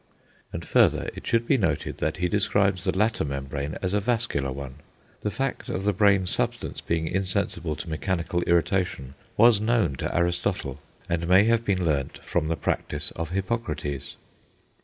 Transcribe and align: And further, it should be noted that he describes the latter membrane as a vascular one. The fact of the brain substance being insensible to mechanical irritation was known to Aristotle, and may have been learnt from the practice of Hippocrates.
And 0.51 0.65
further, 0.65 1.11
it 1.13 1.27
should 1.27 1.45
be 1.45 1.57
noted 1.57 1.99
that 1.99 2.17
he 2.17 2.27
describes 2.27 2.85
the 2.85 2.97
latter 2.97 3.23
membrane 3.23 3.77
as 3.83 3.93
a 3.93 3.99
vascular 4.01 4.51
one. 4.51 4.77
The 5.21 5.29
fact 5.29 5.69
of 5.69 5.83
the 5.83 5.93
brain 5.93 6.25
substance 6.25 6.81
being 6.81 7.07
insensible 7.07 7.75
to 7.75 7.87
mechanical 7.87 8.41
irritation 8.47 9.13
was 9.37 9.61
known 9.61 9.93
to 9.97 10.17
Aristotle, 10.17 10.79
and 11.07 11.27
may 11.27 11.43
have 11.43 11.63
been 11.63 11.85
learnt 11.85 12.17
from 12.23 12.47
the 12.47 12.57
practice 12.57 13.11
of 13.11 13.29
Hippocrates. 13.29 14.15